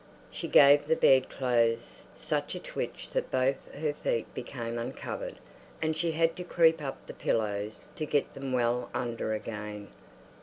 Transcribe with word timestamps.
She 0.31 0.47
gave 0.47 0.87
the 0.87 0.95
bedclothes 0.95 2.05
such 2.15 2.55
a 2.55 2.59
twitch 2.59 3.09
that 3.13 3.29
both 3.29 3.57
her 3.75 3.93
feet 3.93 4.33
became 4.33 4.79
uncovered, 4.79 5.35
and 5.79 5.95
she 5.95 6.13
had 6.13 6.35
to 6.37 6.43
creep 6.43 6.81
up 6.81 7.05
the 7.05 7.13
pillows 7.13 7.81
to 7.97 8.07
get 8.07 8.33
them 8.33 8.51
well 8.51 8.89
under 8.95 9.33
again. 9.35 9.89